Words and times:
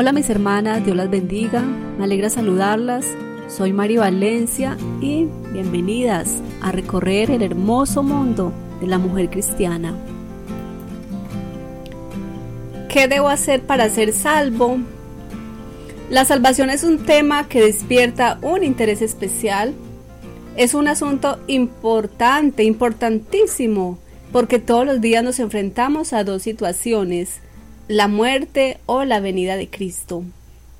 Hola 0.00 0.12
mis 0.12 0.30
hermanas, 0.30 0.82
Dios 0.82 0.96
las 0.96 1.10
bendiga, 1.10 1.60
me 1.60 2.04
alegra 2.04 2.30
saludarlas. 2.30 3.04
Soy 3.48 3.74
Mari 3.74 3.98
Valencia 3.98 4.78
y 5.02 5.26
bienvenidas 5.52 6.40
a 6.62 6.72
recorrer 6.72 7.30
el 7.30 7.42
hermoso 7.42 8.02
mundo 8.02 8.50
de 8.80 8.86
la 8.86 8.96
mujer 8.96 9.28
cristiana. 9.28 9.94
¿Qué 12.88 13.08
debo 13.08 13.28
hacer 13.28 13.60
para 13.60 13.90
ser 13.90 14.14
salvo? 14.14 14.78
La 16.08 16.24
salvación 16.24 16.70
es 16.70 16.82
un 16.82 17.04
tema 17.04 17.46
que 17.46 17.60
despierta 17.60 18.38
un 18.40 18.64
interés 18.64 19.02
especial. 19.02 19.74
Es 20.56 20.72
un 20.72 20.88
asunto 20.88 21.38
importante, 21.46 22.64
importantísimo, 22.64 23.98
porque 24.32 24.60
todos 24.60 24.86
los 24.86 25.02
días 25.02 25.22
nos 25.22 25.38
enfrentamos 25.40 26.14
a 26.14 26.24
dos 26.24 26.40
situaciones 26.40 27.42
la 27.90 28.06
muerte 28.06 28.78
o 28.86 29.02
la 29.02 29.18
venida 29.18 29.56
de 29.56 29.68
Cristo. 29.68 30.22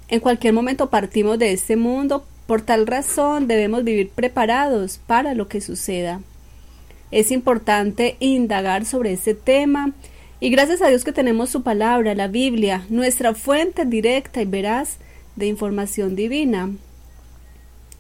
En 0.06 0.20
cualquier 0.20 0.52
momento 0.52 0.90
partimos 0.90 1.40
de 1.40 1.52
este 1.52 1.74
mundo, 1.74 2.24
por 2.46 2.62
tal 2.62 2.86
razón 2.86 3.48
debemos 3.48 3.82
vivir 3.82 4.10
preparados 4.10 5.00
para 5.08 5.34
lo 5.34 5.48
que 5.48 5.60
suceda. 5.60 6.20
Es 7.10 7.32
importante 7.32 8.16
indagar 8.20 8.84
sobre 8.84 9.12
este 9.12 9.34
tema 9.34 9.92
y 10.38 10.50
gracias 10.50 10.82
a 10.82 10.86
Dios 10.86 11.02
que 11.02 11.10
tenemos 11.10 11.50
su 11.50 11.64
palabra, 11.64 12.14
la 12.14 12.28
Biblia, 12.28 12.86
nuestra 12.90 13.34
fuente 13.34 13.84
directa 13.84 14.40
y 14.40 14.44
veraz 14.44 14.98
de 15.34 15.48
información 15.48 16.14
divina. 16.14 16.70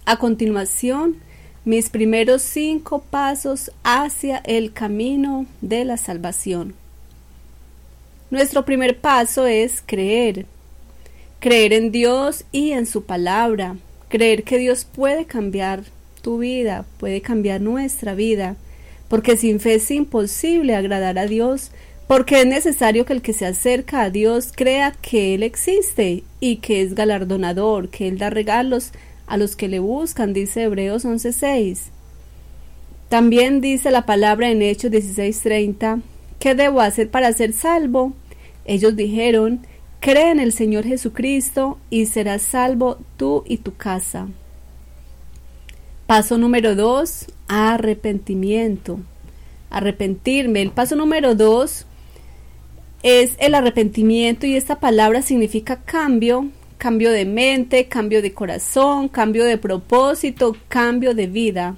A 0.04 0.18
continuación, 0.18 1.16
mis 1.64 1.90
primeros 1.90 2.42
cinco 2.42 3.02
pasos 3.10 3.72
hacia 3.82 4.36
el 4.36 4.72
camino 4.72 5.46
de 5.62 5.84
la 5.84 5.96
salvación. 5.96 6.79
Nuestro 8.30 8.64
primer 8.64 8.98
paso 8.98 9.46
es 9.46 9.82
creer. 9.84 10.46
Creer 11.40 11.72
en 11.72 11.90
Dios 11.90 12.44
y 12.52 12.70
en 12.70 12.86
su 12.86 13.02
palabra. 13.02 13.76
Creer 14.08 14.44
que 14.44 14.58
Dios 14.58 14.84
puede 14.84 15.24
cambiar 15.24 15.82
tu 16.22 16.38
vida, 16.38 16.84
puede 16.98 17.22
cambiar 17.22 17.60
nuestra 17.60 18.14
vida. 18.14 18.54
Porque 19.08 19.36
sin 19.36 19.58
fe 19.58 19.74
es 19.74 19.90
imposible 19.90 20.76
agradar 20.76 21.18
a 21.18 21.26
Dios, 21.26 21.72
porque 22.06 22.40
es 22.40 22.46
necesario 22.46 23.04
que 23.04 23.14
el 23.14 23.22
que 23.22 23.32
se 23.32 23.46
acerca 23.46 24.02
a 24.02 24.10
Dios 24.10 24.52
crea 24.54 24.92
que 25.02 25.34
Él 25.34 25.42
existe 25.42 26.22
y 26.38 26.56
que 26.56 26.82
es 26.82 26.94
galardonador, 26.94 27.88
que 27.88 28.06
Él 28.06 28.18
da 28.18 28.30
regalos 28.30 28.92
a 29.26 29.36
los 29.36 29.56
que 29.56 29.66
le 29.66 29.80
buscan, 29.80 30.32
dice 30.32 30.62
Hebreos 30.62 31.04
11:6. 31.04 31.90
También 33.08 33.60
dice 33.60 33.90
la 33.90 34.06
palabra 34.06 34.50
en 34.50 34.62
Hechos 34.62 34.92
16:30, 34.92 36.02
¿qué 36.38 36.54
debo 36.54 36.80
hacer 36.80 37.10
para 37.10 37.32
ser 37.32 37.52
salvo? 37.52 38.12
Ellos 38.70 38.94
dijeron, 38.94 39.66
Cree 39.98 40.30
en 40.30 40.38
el 40.38 40.52
Señor 40.52 40.84
Jesucristo 40.84 41.76
y 41.90 42.06
serás 42.06 42.42
salvo 42.42 42.98
tú 43.16 43.42
y 43.44 43.56
tu 43.56 43.74
casa. 43.74 44.28
Paso 46.06 46.38
número 46.38 46.76
dos, 46.76 47.26
arrepentimiento. 47.48 49.00
Arrepentirme. 49.70 50.62
El 50.62 50.70
paso 50.70 50.94
número 50.94 51.34
dos 51.34 51.86
es 53.02 53.34
el 53.40 53.56
arrepentimiento 53.56 54.46
y 54.46 54.54
esta 54.54 54.78
palabra 54.78 55.20
significa 55.22 55.82
cambio, 55.82 56.48
cambio 56.78 57.10
de 57.10 57.24
mente, 57.24 57.88
cambio 57.88 58.22
de 58.22 58.34
corazón, 58.34 59.08
cambio 59.08 59.44
de 59.46 59.58
propósito, 59.58 60.56
cambio 60.68 61.12
de 61.14 61.26
vida. 61.26 61.74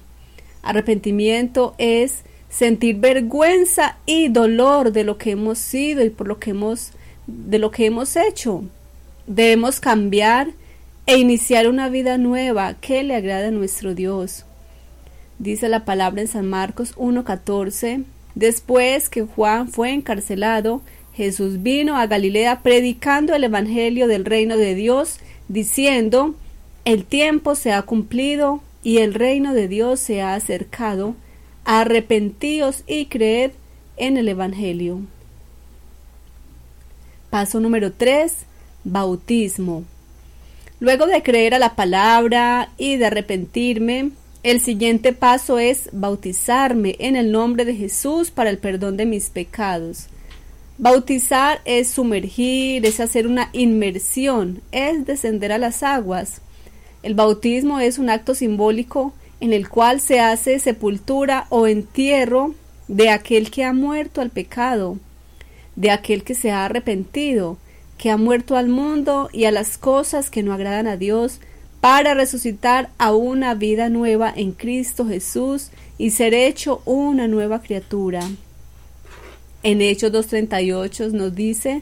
Arrepentimiento 0.61 1.73
es 1.79 2.23
sentir 2.53 2.97
vergüenza 2.97 3.97
y 4.05 4.29
dolor 4.29 4.91
de 4.91 5.03
lo 5.03 5.17
que 5.17 5.31
hemos 5.31 5.57
sido 5.57 6.05
y 6.05 6.11
por 6.11 6.27
lo 6.27 6.39
que 6.39 6.51
hemos 6.51 6.91
de 7.25 7.57
lo 7.57 7.71
que 7.71 7.85
hemos 7.85 8.15
hecho. 8.15 8.63
Debemos 9.25 9.79
cambiar 9.79 10.49
e 11.05 11.17
iniciar 11.17 11.67
una 11.67 11.89
vida 11.89 12.17
nueva 12.17 12.75
que 12.75 13.01
le 13.03 13.15
agrade 13.15 13.47
a 13.47 13.51
nuestro 13.51 13.95
Dios. 13.95 14.45
Dice 15.39 15.67
la 15.67 15.83
palabra 15.83 16.21
en 16.21 16.27
San 16.27 16.47
Marcos 16.47 16.93
1:14, 16.95 18.03
después 18.35 19.09
que 19.09 19.23
Juan 19.23 19.67
fue 19.67 19.91
encarcelado, 19.91 20.81
Jesús 21.13 21.63
vino 21.63 21.97
a 21.97 22.07
Galilea 22.07 22.61
predicando 22.61 23.33
el 23.33 23.45
evangelio 23.45 24.07
del 24.07 24.25
reino 24.25 24.57
de 24.57 24.75
Dios, 24.75 25.19
diciendo, 25.47 26.35
el 26.85 27.05
tiempo 27.05 27.55
se 27.55 27.71
ha 27.71 27.81
cumplido 27.81 28.61
y 28.83 28.97
el 28.97 29.13
reino 29.13 29.53
de 29.53 29.67
Dios 29.67 29.99
se 29.99 30.21
ha 30.21 30.35
acercado 30.35 31.15
arrepentíos 31.65 32.83
y 32.87 33.05
creed 33.05 33.51
en 33.97 34.17
el 34.17 34.27
Evangelio. 34.27 35.01
Paso 37.29 37.59
número 37.59 37.91
3. 37.91 38.45
Bautismo. 38.83 39.83
Luego 40.79 41.05
de 41.07 41.23
creer 41.23 41.53
a 41.53 41.59
la 41.59 41.75
palabra 41.75 42.69
y 42.77 42.97
de 42.97 43.05
arrepentirme, 43.05 44.11
el 44.43 44.59
siguiente 44.59 45.13
paso 45.13 45.57
es 45.57 45.89
bautizarme 45.93 46.97
en 46.99 47.15
el 47.15 47.31
nombre 47.31 47.63
de 47.63 47.75
Jesús 47.75 48.29
para 48.29 48.49
el 48.49 48.57
perdón 48.57 48.97
de 48.97 49.05
mis 49.05 49.29
pecados. 49.29 50.07
Bautizar 50.77 51.61
es 51.63 51.89
sumergir, 51.89 52.85
es 52.85 52.99
hacer 52.99 53.25
una 53.25 53.49
inmersión, 53.53 54.61
es 54.71 55.05
descender 55.05 55.53
a 55.53 55.57
las 55.57 55.81
aguas. 55.81 56.41
El 57.03 57.13
bautismo 57.13 57.79
es 57.79 57.99
un 57.99 58.09
acto 58.09 58.35
simbólico 58.35 59.13
en 59.43 59.51
el 59.51 59.67
cual 59.67 59.99
se 59.99 60.21
hace 60.21 60.57
sepultura 60.57 61.47
o 61.49 61.67
entierro 61.67 62.55
de 62.87 63.09
aquel 63.09 63.51
que 63.51 63.65
ha 63.65 63.73
muerto 63.73 64.21
al 64.21 64.29
pecado, 64.29 64.99
de 65.75 65.91
aquel 65.91 66.23
que 66.23 66.33
se 66.33 66.51
ha 66.51 66.63
arrepentido, 66.63 67.57
que 67.97 68.09
ha 68.09 68.15
muerto 68.15 68.55
al 68.55 68.69
mundo 68.69 69.29
y 69.33 69.43
a 69.43 69.51
las 69.51 69.77
cosas 69.77 70.29
que 70.29 70.43
no 70.43 70.53
agradan 70.53 70.87
a 70.87 70.95
Dios, 70.95 71.41
para 71.81 72.13
resucitar 72.13 72.89
a 72.97 73.13
una 73.13 73.53
vida 73.53 73.89
nueva 73.89 74.31
en 74.33 74.53
Cristo 74.53 75.05
Jesús 75.05 75.71
y 75.97 76.11
ser 76.11 76.33
hecho 76.33 76.81
una 76.85 77.27
nueva 77.27 77.61
criatura. 77.61 78.21
En 79.61 79.81
Hechos 79.81 80.13
2.38 80.13 81.11
nos 81.11 81.35
dice, 81.35 81.81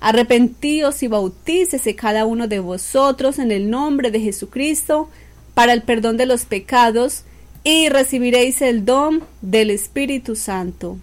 Arrepentíos 0.00 1.04
y 1.04 1.06
bautícese 1.06 1.94
cada 1.94 2.26
uno 2.26 2.48
de 2.48 2.58
vosotros 2.58 3.38
en 3.38 3.52
el 3.52 3.70
nombre 3.70 4.10
de 4.10 4.18
Jesucristo 4.18 5.08
para 5.56 5.72
el 5.72 5.80
perdón 5.80 6.18
de 6.18 6.26
los 6.26 6.44
pecados 6.44 7.24
y 7.64 7.88
recibiréis 7.88 8.60
el 8.60 8.84
don 8.84 9.24
del 9.40 9.70
Espíritu 9.70 10.36
Santo. 10.36 10.98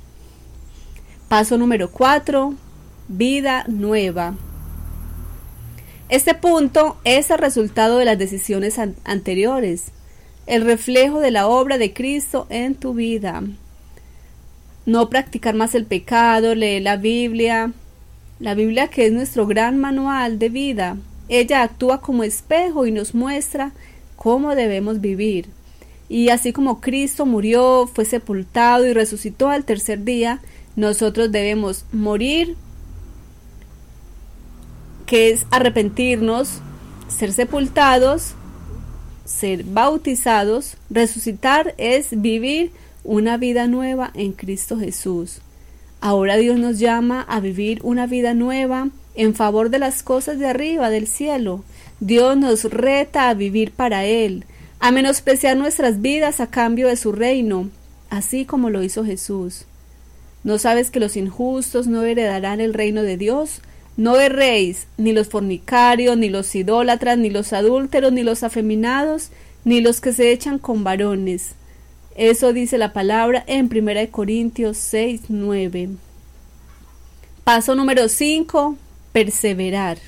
Paso 1.27 1.57
número 1.57 1.89
4. 1.89 2.53
Vida 3.07 3.65
nueva. 3.67 4.35
Este 6.07 6.35
punto 6.35 6.97
es 7.03 7.31
el 7.31 7.39
resultado 7.39 7.97
de 7.97 8.05
las 8.05 8.19
decisiones 8.19 8.77
anteriores, 9.05 9.85
el 10.45 10.63
reflejo 10.63 11.19
de 11.19 11.31
la 11.31 11.47
obra 11.47 11.79
de 11.79 11.91
Cristo 11.91 12.45
en 12.51 12.75
tu 12.75 12.93
vida. 12.93 13.41
No 14.85 15.09
practicar 15.09 15.55
más 15.55 15.73
el 15.73 15.87
pecado, 15.87 16.53
leer 16.53 16.83
la 16.83 16.97
Biblia, 16.97 17.71
la 18.37 18.53
Biblia 18.53 18.87
que 18.89 19.07
es 19.07 19.13
nuestro 19.13 19.47
gran 19.47 19.79
manual 19.79 20.37
de 20.37 20.49
vida. 20.49 20.97
Ella 21.27 21.63
actúa 21.63 22.01
como 22.01 22.23
espejo 22.23 22.85
y 22.85 22.91
nos 22.91 23.15
muestra 23.15 23.71
cómo 24.23 24.55
debemos 24.55 25.01
vivir. 25.01 25.49
Y 26.07 26.29
así 26.29 26.53
como 26.53 26.79
Cristo 26.79 27.25
murió, 27.25 27.89
fue 27.93 28.05
sepultado 28.05 28.87
y 28.87 28.93
resucitó 28.93 29.49
al 29.49 29.65
tercer 29.65 30.05
día, 30.05 30.39
nosotros 30.77 31.29
debemos 31.29 31.85
morir, 31.91 32.55
que 35.05 35.29
es 35.29 35.45
arrepentirnos, 35.51 36.61
ser 37.09 37.33
sepultados, 37.33 38.35
ser 39.25 39.65
bautizados, 39.65 40.77
resucitar 40.89 41.75
es 41.77 42.21
vivir 42.21 42.71
una 43.03 43.35
vida 43.35 43.67
nueva 43.67 44.11
en 44.13 44.31
Cristo 44.31 44.79
Jesús. 44.79 45.41
Ahora 45.99 46.37
Dios 46.37 46.57
nos 46.57 46.79
llama 46.79 47.21
a 47.21 47.41
vivir 47.41 47.81
una 47.83 48.07
vida 48.07 48.33
nueva 48.33 48.87
en 49.15 49.35
favor 49.35 49.69
de 49.69 49.79
las 49.79 50.03
cosas 50.03 50.39
de 50.39 50.47
arriba 50.47 50.89
del 50.89 51.07
cielo, 51.07 51.63
Dios 51.99 52.35
nos 52.37 52.63
reta 52.65 53.29
a 53.29 53.33
vivir 53.33 53.71
para 53.71 54.05
Él, 54.05 54.45
a 54.79 54.91
menospreciar 54.91 55.55
nuestras 55.55 56.01
vidas 56.01 56.39
a 56.39 56.47
cambio 56.47 56.87
de 56.87 56.97
su 56.97 57.11
reino, 57.11 57.69
así 58.09 58.45
como 58.45 58.69
lo 58.69 58.83
hizo 58.83 59.05
Jesús. 59.05 59.65
¿No 60.43 60.57
sabes 60.57 60.91
que 60.91 60.99
los 60.99 61.15
injustos 61.15 61.87
no 61.87 62.03
heredarán 62.03 62.59
el 62.59 62.73
reino 62.73 63.01
de 63.01 63.17
Dios? 63.17 63.61
No 63.95 64.19
erréis, 64.19 64.87
ni 64.97 65.13
los 65.13 65.29
fornicarios, 65.29 66.17
ni 66.17 66.29
los 66.29 66.53
idólatras, 66.55 67.17
ni 67.17 67.29
los 67.29 67.53
adúlteros, 67.53 68.11
ni 68.11 68.23
los 68.23 68.43
afeminados, 68.43 69.29
ni 69.63 69.79
los 69.79 70.01
que 70.01 70.11
se 70.11 70.31
echan 70.31 70.59
con 70.59 70.83
varones. 70.83 71.51
Eso 72.15 72.53
dice 72.53 72.77
la 72.77 72.91
palabra 72.91 73.43
en 73.47 73.69
1 73.71 74.11
Corintios 74.11 74.77
6, 74.77 75.21
9. 75.29 75.89
Paso 77.43 77.75
número 77.75 78.09
5. 78.09 78.77
Perseverar. 79.13 79.99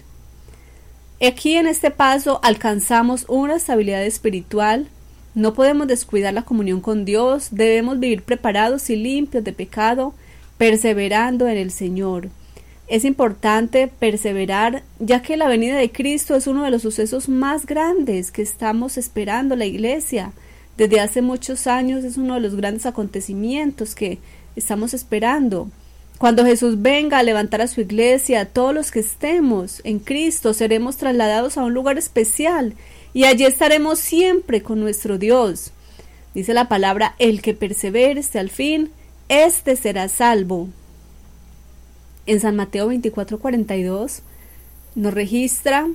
Aquí 1.26 1.56
en 1.56 1.68
este 1.68 1.92
paso 1.92 2.40
alcanzamos 2.44 3.26
una 3.30 3.56
estabilidad 3.56 4.04
espiritual. 4.04 4.88
No 5.36 5.54
podemos 5.54 5.88
descuidar 5.88 6.34
la 6.34 6.42
comunión 6.42 6.82
con 6.82 7.06
Dios, 7.06 7.50
debemos 7.52 8.00
vivir 8.00 8.24
preparados 8.24 8.90
y 8.90 8.96
limpios 8.96 9.44
de 9.44 9.54
pecado, 9.54 10.14
perseverando 10.58 11.48
en 11.48 11.58
el 11.58 11.72
Señor. 11.72 12.30
Es 12.88 13.06
importante 13.06 13.88
perseverar, 13.88 14.84
ya 15.00 15.22
que 15.22 15.38
la 15.38 15.48
venida 15.48 15.78
de 15.78 15.92
Cristo 15.92 16.36
es 16.36 16.48
uno 16.48 16.64
de 16.64 16.72
los 16.72 16.82
sucesos 16.82 17.30
más 17.30 17.66
grandes 17.66 18.32
que 18.32 18.42
estamos 18.42 18.98
esperando 18.98 19.56
la 19.56 19.66
Iglesia. 19.66 20.34
Desde 20.78 21.00
hace 21.00 21.22
muchos 21.22 21.68
años 21.68 22.04
es 22.04 22.18
uno 22.18 22.36
de 22.36 22.42
los 22.42 22.56
grandes 22.56 22.86
acontecimientos 22.86 23.94
que 23.94 24.20
estamos 24.56 24.94
esperando. 24.94 25.70
Cuando 26.18 26.46
Jesús 26.46 26.82
venga 26.82 27.20
a 27.20 27.24
levantar 27.24 27.62
a 27.62 27.68
su 27.68 27.82
iglesia, 27.82 28.46
todos 28.46 28.74
los 28.74 28.92
que 28.92 29.00
estemos 29.00 29.82
en 29.84 30.00
Cristo 30.00 30.54
seremos 30.54 30.96
trasladados 30.96 31.58
a 31.58 31.64
un 31.64 31.74
lugar 31.74 31.98
especial 31.98 32.74
y 33.14 33.26
allí 33.26 33.44
estaremos 33.44 34.00
siempre 34.00 34.62
con 34.62 34.80
nuestro 34.80 35.18
Dios. 35.18 35.72
Dice 36.34 36.54
la 36.54 36.70
palabra, 36.70 37.16
el 37.20 37.42
que 37.42 37.54
persevere 37.54 38.20
hasta 38.22 38.40
el 38.40 38.50
fin, 38.50 38.92
éste 39.28 39.76
será 39.76 40.08
salvo. 40.08 40.70
En 42.26 42.40
San 42.40 42.56
Mateo 42.56 42.90
24:42 42.90 44.22
nos 44.96 45.14
registra, 45.14 45.88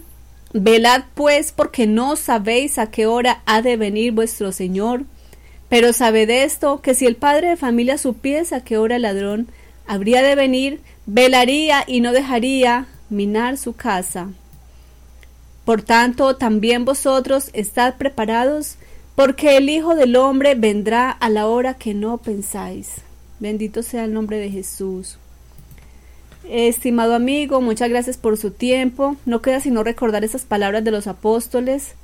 velad 0.52 1.04
pues 1.14 1.50
porque 1.50 1.86
no 1.86 2.16
sabéis 2.16 2.78
a 2.78 2.90
qué 2.90 3.06
hora 3.06 3.42
ha 3.46 3.62
de 3.62 3.78
venir 3.78 4.12
vuestro 4.12 4.52
Señor, 4.52 5.04
pero 5.70 5.94
sabed 5.94 6.28
esto, 6.28 6.82
que 6.82 6.94
si 6.94 7.06
el 7.06 7.16
padre 7.16 7.48
de 7.48 7.56
familia 7.56 7.96
supiese 7.96 8.54
a 8.54 8.60
qué 8.60 8.76
hora 8.76 8.96
el 8.96 9.02
ladrón 9.02 9.48
habría 9.86 10.22
de 10.22 10.34
venir, 10.34 10.80
velaría 11.06 11.84
y 11.86 12.00
no 12.00 12.12
dejaría 12.12 12.86
minar 13.08 13.56
su 13.56 13.74
casa. 13.74 14.28
Por 15.64 15.82
tanto, 15.82 16.36
también 16.36 16.84
vosotros 16.84 17.50
estad 17.52 17.94
preparados, 17.96 18.76
porque 19.14 19.56
el 19.56 19.68
Hijo 19.68 19.94
del 19.94 20.16
Hombre 20.16 20.54
vendrá 20.54 21.10
a 21.10 21.28
la 21.28 21.46
hora 21.46 21.74
que 21.74 21.94
no 21.94 22.18
pensáis. 22.18 22.96
Bendito 23.38 23.82
sea 23.82 24.04
el 24.04 24.12
nombre 24.12 24.38
de 24.38 24.50
Jesús. 24.50 25.18
Estimado 26.48 27.14
amigo, 27.14 27.60
muchas 27.60 27.90
gracias 27.90 28.16
por 28.16 28.36
su 28.36 28.50
tiempo. 28.50 29.16
No 29.26 29.42
queda 29.42 29.60
sino 29.60 29.84
recordar 29.84 30.24
esas 30.24 30.42
palabras 30.42 30.82
de 30.82 30.90
los 30.90 31.06
apóstoles. 31.06 31.94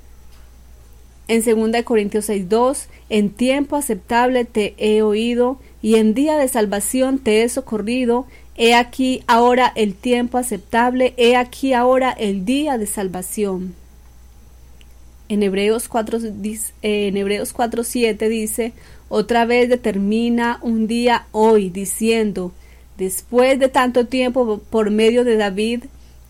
En 1.28 1.42
2 1.42 1.82
Corintios 1.84 2.28
6:2, 2.28 2.86
en 3.08 3.30
tiempo 3.30 3.76
aceptable 3.76 4.44
te 4.44 4.74
he 4.78 5.02
oído 5.02 5.58
y 5.82 5.96
en 5.96 6.14
día 6.14 6.36
de 6.36 6.48
salvación 6.48 7.18
te 7.18 7.42
he 7.42 7.48
socorrido. 7.48 8.26
He 8.56 8.74
aquí 8.74 9.22
ahora 9.26 9.72
el 9.74 9.94
tiempo 9.94 10.38
aceptable, 10.38 11.14
he 11.16 11.36
aquí 11.36 11.72
ahora 11.72 12.10
el 12.10 12.44
día 12.44 12.78
de 12.78 12.86
salvación. 12.86 13.74
En 15.28 15.42
Hebreos 15.42 15.88
4, 15.88 16.20
en 16.82 17.16
Hebreos 17.16 17.54
4:7 17.54 18.28
dice, 18.28 18.72
otra 19.08 19.44
vez 19.44 19.68
determina 19.68 20.58
un 20.62 20.86
día 20.86 21.26
hoy, 21.32 21.68
diciendo, 21.68 22.52
después 22.96 23.58
de 23.58 23.68
tanto 23.68 24.06
tiempo 24.06 24.60
por 24.70 24.90
medio 24.90 25.24
de 25.24 25.36
David, 25.36 25.84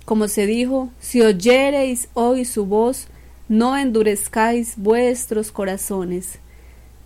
como 0.04 0.28
se 0.28 0.46
dijo, 0.46 0.88
si 1.00 1.20
oyereis 1.20 2.08
hoy 2.14 2.44
su 2.44 2.64
voz, 2.66 3.08
no 3.48 3.76
endurezcáis 3.76 4.75
vuestros 4.76 5.52
corazones. 5.52 6.38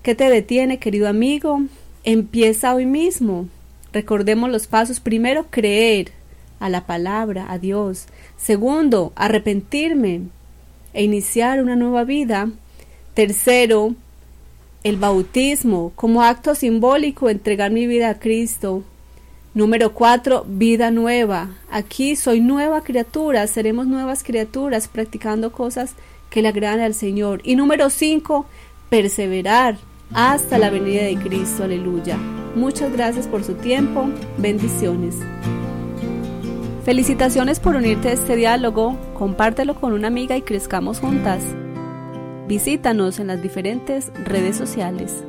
¿Qué 0.03 0.15
te 0.15 0.31
detiene, 0.31 0.79
querido 0.79 1.09
amigo? 1.09 1.61
Empieza 2.05 2.75
hoy 2.75 2.87
mismo. 2.87 3.49
Recordemos 3.93 4.51
los 4.51 4.67
pasos. 4.67 5.01
Primero, 5.01 5.47
creer 5.51 6.13
a 6.59 6.69
la 6.69 6.87
palabra, 6.87 7.47
a 7.51 7.59
Dios. 7.59 8.07
Segundo, 8.37 9.13
arrepentirme 9.17 10.23
e 10.95 11.05
iniciar 11.05 11.63
una 11.63 11.77
nueva 11.77 12.05
vida. 12.05 12.51
Tercero, 13.15 13.95
el 14.83 14.97
bautismo 14.97 15.93
como 15.95 16.23
acto 16.23 16.55
simbólico, 16.55 17.29
entregar 17.29 17.71
mi 17.71 17.87
vida 17.87 18.09
a 18.09 18.19
Cristo. 18.19 18.83
Número 19.53 19.93
cuatro, 19.93 20.47
vida 20.49 20.91
nueva. 20.91 21.57
Aquí 21.71 22.17
soy 22.17 22.41
nueva 22.41 22.83
criatura, 22.83 23.47
seremos 23.49 23.87
nuevas 23.87 24.23
criaturas 24.23 24.87
practicando 24.89 25.53
cosas 25.53 25.95
que 26.31 26.43
le 26.43 26.49
agradan 26.49 26.81
al 26.81 26.94
Señor. 26.94 27.41
Y 27.44 27.56
número 27.56 27.91
cinco, 27.91 28.47
perseverar 28.88 29.77
hasta 30.12 30.59
la 30.59 30.71
venida 30.71 31.03
de 31.03 31.17
Cristo. 31.17 31.65
Aleluya. 31.65 32.17
Muchas 32.55 32.93
gracias 32.93 33.27
por 33.27 33.44
su 33.44 33.55
tiempo. 33.55 34.09
Bendiciones. 34.38 35.17
Felicitaciones 36.85 37.61
por 37.61 37.77
unirte 37.77 38.09
a 38.09 38.12
este 38.12 38.37
diálogo. 38.37 38.97
Compártelo 39.15 39.75
con 39.75 39.93
una 39.93 40.09
amiga 40.09 40.37
y 40.37 40.43
crezcamos 40.43 41.00
juntas. 41.00 41.43
Visítanos 42.49 43.21
en 43.21 43.29
las 43.29 43.43
diferentes 43.43 44.11
redes 44.25 44.56
sociales. 44.56 45.23